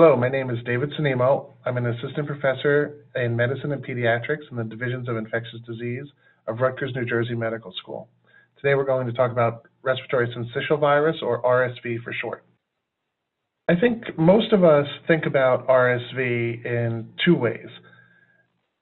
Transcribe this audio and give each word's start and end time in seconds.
Hello, 0.00 0.14
my 0.14 0.28
name 0.28 0.48
is 0.48 0.58
David 0.64 0.92
Cennimo. 0.92 1.54
I'm 1.66 1.76
an 1.76 1.86
assistant 1.86 2.28
professor 2.28 3.04
in 3.16 3.34
medicine 3.34 3.72
and 3.72 3.84
pediatrics 3.84 4.48
in 4.48 4.56
the 4.56 4.62
divisions 4.62 5.08
of 5.08 5.16
infectious 5.16 5.58
disease 5.66 6.04
of 6.46 6.60
Rutgers, 6.60 6.92
New 6.94 7.04
Jersey 7.04 7.34
Medical 7.34 7.72
School. 7.82 8.08
Today 8.62 8.76
we're 8.76 8.84
going 8.84 9.08
to 9.08 9.12
talk 9.12 9.32
about 9.32 9.66
respiratory 9.82 10.28
syncytial 10.28 10.78
virus, 10.78 11.16
or 11.20 11.42
RSV 11.42 12.04
for 12.04 12.12
short. 12.12 12.44
I 13.66 13.74
think 13.74 14.16
most 14.16 14.52
of 14.52 14.62
us 14.62 14.86
think 15.08 15.26
about 15.26 15.66
RSV 15.66 16.64
in 16.64 17.08
two 17.24 17.34
ways. 17.34 17.66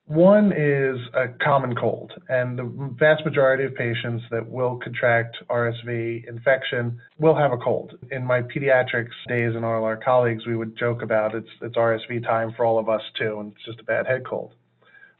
One 0.06 0.52
is 0.52 1.00
a 1.14 1.26
common 1.42 1.74
cold, 1.74 2.12
and 2.28 2.56
the 2.56 2.92
vast 2.96 3.24
majority 3.24 3.64
of 3.64 3.74
patients 3.74 4.22
that 4.30 4.48
will 4.48 4.76
contract 4.76 5.36
RSV 5.50 6.28
infection 6.28 7.00
will 7.18 7.34
have 7.34 7.50
a 7.50 7.56
cold. 7.56 7.98
In 8.12 8.24
my 8.24 8.42
pediatrics 8.42 9.10
days 9.26 9.56
and 9.56 9.64
all 9.64 9.82
our 9.82 9.96
colleagues, 9.96 10.46
we 10.46 10.54
would 10.54 10.78
joke 10.78 11.02
about 11.02 11.34
it's, 11.34 11.48
it's 11.60 11.74
RSV 11.74 12.22
time 12.22 12.52
for 12.56 12.64
all 12.64 12.78
of 12.78 12.88
us 12.88 13.02
too, 13.18 13.40
and 13.40 13.52
it's 13.52 13.64
just 13.64 13.80
a 13.80 13.82
bad 13.82 14.06
head 14.06 14.24
cold. 14.24 14.52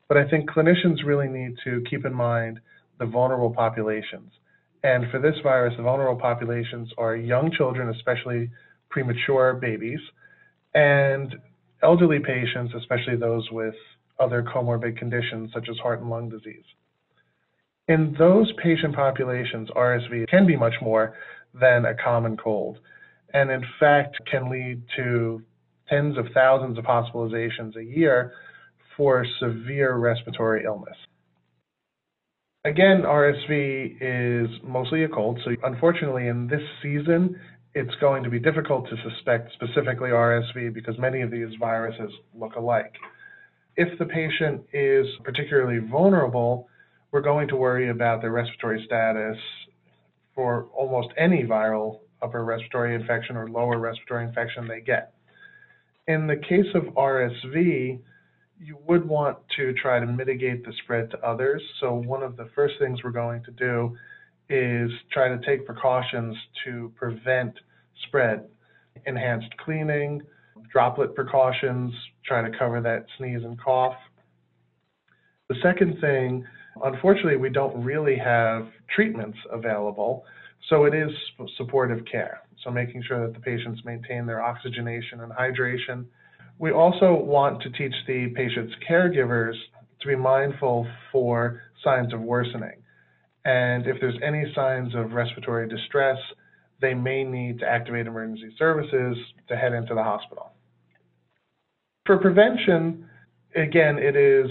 But 0.07 0.19
I 0.19 0.31
think 0.31 0.49
clinicians 0.49 1.05
really 1.05 1.27
need 1.27 1.57
to 1.65 1.83
keep 1.91 2.07
in 2.07 2.15
mind 2.15 2.61
the 3.01 3.07
vulnerable 3.07 3.51
populations. 3.51 4.31
And 4.85 5.11
for 5.11 5.19
this 5.19 5.35
virus, 5.43 5.75
the 5.77 5.83
vulnerable 5.83 6.21
populations 6.21 6.93
are 6.97 7.17
young 7.17 7.51
children, 7.51 7.89
especially 7.89 8.53
premature 8.89 9.55
babies, 9.55 10.01
and 10.77 11.35
elderly 11.83 12.21
patients, 12.21 12.73
especially 12.77 13.17
those 13.17 13.51
with 13.51 13.75
other 14.19 14.43
comorbid 14.43 14.97
conditions 14.97 15.51
such 15.53 15.69
as 15.69 15.77
heart 15.79 16.01
and 16.01 16.11
lung 16.11 16.29
disease. 16.29 16.65
In 17.89 18.15
those 18.19 18.53
patient 18.63 18.95
populations, 18.97 19.69
RSV 19.71 20.29
can 20.29 20.47
be 20.47 20.57
much 20.57 20.75
more 20.83 21.15
than 21.55 21.85
a 21.85 21.95
common 21.95 22.37
cold, 22.37 22.79
and 23.33 23.51
in 23.51 23.63
fact 23.79 24.17
can 24.31 24.51
lead 24.51 24.83
to 24.97 25.43
tens 25.89 26.19
of 26.19 26.27
thousands 26.35 26.79
of 26.79 26.85
hospitalizations 26.85 27.77
a 27.77 27.85
year 27.85 28.33
for 28.97 29.25
severe 29.41 29.97
respiratory 29.97 30.65
illness. 30.65 30.97
Again, 32.65 33.03
RSV 33.07 33.99
is 34.01 34.51
mostly 34.65 35.05
a 35.05 35.09
cold, 35.09 35.39
so 35.45 35.53
unfortunately 35.63 36.27
in 36.27 36.49
this 36.49 36.63
season, 36.83 37.39
it's 37.75 37.95
going 38.01 38.25
to 38.25 38.31
be 38.31 38.41
difficult 38.41 38.89
to 38.89 38.97
suspect 39.09 39.53
specifically 39.53 40.11
RSV 40.11 40.75
because 40.75 40.99
many 40.99 41.21
of 41.21 41.31
these 41.31 41.55
viruses 41.61 42.11
look 42.35 42.57
alike. 42.57 42.95
If 43.77 43.99
the 43.99 44.07
patient 44.07 44.63
is 44.73 45.07
particularly 45.23 45.79
vulnerable, 45.79 46.69
we're 47.13 47.21
going 47.21 47.49
to 47.49 47.57
worry 47.57 47.91
about 47.91 48.23
their 48.23 48.31
respiratory 48.31 48.83
status 48.87 49.37
for 50.35 50.69
almost 50.75 51.09
any 51.19 51.45
viral 51.45 52.01
upper 52.23 52.45
respiratory 52.45 52.95
infection 52.95 53.37
or 53.37 53.49
lower 53.49 53.79
respiratory 53.79 54.25
infection 54.25 54.67
they 54.67 54.81
get. 54.81 55.13
In 56.09 56.27
the 56.27 56.37
case 56.37 56.67
of 56.75 56.85
RSV, 56.95 57.99
you 58.59 58.79
would 58.87 59.07
want 59.07 59.37
to 59.57 59.75
try 59.75 60.01
to 60.01 60.07
mitigate 60.07 60.65
the 60.65 60.73
spread 60.83 61.11
to 61.11 61.19
others. 61.19 61.63
So 61.81 61.95
one 61.95 62.23
of 62.23 62.37
the 62.37 62.49
first 62.55 62.75
things 62.79 63.01
we're 63.05 63.11
going 63.11 63.43
to 63.45 63.51
do 63.51 63.97
is 64.49 64.91
try 65.13 65.29
to 65.29 65.39
take 65.45 65.67
precautions 65.67 66.35
to 66.65 66.93
prevent 66.97 67.53
spread. 68.07 68.47
Enhanced 69.05 69.55
cleaning, 69.59 70.23
droplet 70.73 71.15
precautions, 71.15 71.93
trying 72.27 72.51
to 72.51 72.59
cover 72.59 72.81
that 72.81 73.07
sneeze 73.19 73.45
and 73.45 73.61
cough. 73.61 73.97
The 75.49 75.57
second 75.63 76.01
thing, 76.01 76.45
unfortunately, 76.83 77.37
we 77.37 77.51
don't 77.51 77.83
really 77.83 78.17
have 78.17 78.67
treatments 78.95 79.39
available, 79.51 80.25
so 80.69 80.85
it 80.85 80.95
is 80.95 81.11
supportive 81.57 82.05
care. 82.11 82.41
So 82.65 82.71
making 82.71 83.05
sure 83.07 83.27
that 83.27 83.35
the 83.35 83.41
patients 83.41 83.83
maintain 83.85 84.27
their 84.27 84.43
oxygenation 84.43 85.21
and 85.21 85.33
hydration. 85.33 86.07
We 86.59 86.73
also 86.73 87.15
want 87.15 87.63
to 87.63 87.71
teach 87.71 87.95
the 88.07 88.29
patient's 88.35 88.75
caregivers 88.89 89.55
to 90.01 90.09
be 90.09 90.17
mindful 90.17 90.87
for 91.13 91.63
signs 91.85 92.13
of 92.13 92.21
worsening. 92.21 92.83
And 93.45 93.87
if 93.87 94.01
there's 94.01 94.19
any 94.25 94.53
signs 94.55 94.95
of 94.97 95.13
respiratory 95.13 95.69
distress, 95.69 96.19
they 96.81 96.95
may 96.95 97.23
need 97.23 97.61
to 97.61 97.67
activate 97.67 98.07
emergency 98.07 98.53
services 98.59 99.17
to 99.49 99.57
head 99.57 99.73
into 99.73 99.95
the 99.95 100.03
hospital. 100.03 100.51
For 102.07 102.17
prevention, 102.19 103.05
again, 103.57 103.99
it 103.99 104.15
is 104.15 104.49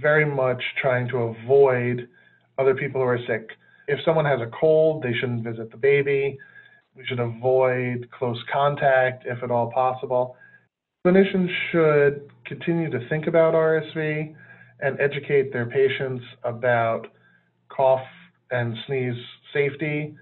very 0.00 0.26
much 0.26 0.62
trying 0.80 1.08
to 1.08 1.16
avoid 1.16 2.06
other 2.58 2.74
people 2.74 3.00
who 3.00 3.06
are 3.06 3.18
sick. 3.26 3.48
If 3.86 3.98
someone 4.04 4.26
has 4.26 4.40
a 4.40 4.50
cold, 4.60 5.02
they 5.02 5.14
shouldn't 5.14 5.42
visit 5.42 5.70
the 5.70 5.78
baby. 5.78 6.38
We 6.94 7.06
should 7.06 7.20
avoid 7.20 8.08
close 8.10 8.38
contact 8.52 9.24
if 9.26 9.42
at 9.42 9.50
all 9.50 9.72
possible. 9.72 10.36
Clinicians 11.06 11.48
should 11.72 12.28
continue 12.44 12.90
to 12.90 13.08
think 13.08 13.26
about 13.26 13.54
RSV 13.54 14.34
and 14.80 15.00
educate 15.00 15.50
their 15.50 15.66
patients 15.66 16.24
about 16.44 17.06
cough 17.70 18.06
and 18.50 18.76
sneeze 18.86 19.16
safety, 19.54 20.14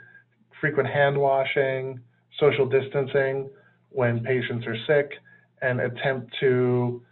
frequent 0.61 0.89
hand 0.89 1.19
washing, 1.19 1.99
social 2.39 2.69
distancing 2.69 3.51
when 3.91 4.23
patients 4.23 4.65
are 4.67 4.77
sick, 4.87 5.11
and 5.63 5.81
attempt 5.81 6.35
to 6.41 7.03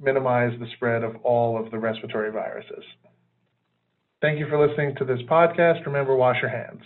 minimize 0.00 0.58
the 0.58 0.66
spread 0.76 1.02
of 1.04 1.16
all 1.22 1.62
of 1.62 1.70
the 1.70 1.78
respiratory 1.78 2.30
viruses. 2.30 2.84
Thank 4.20 4.38
you 4.38 4.46
for 4.48 4.64
listening 4.64 4.94
to 4.96 5.04
this 5.04 5.20
podcast. 5.28 5.84
Remember, 5.86 6.14
wash 6.14 6.36
your 6.40 6.50
hands. 6.50 6.82